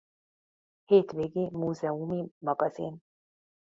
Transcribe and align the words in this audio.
Hétvégi 0.85 1.49
Múzeumi 1.51 2.31
Magazin. 2.37 3.01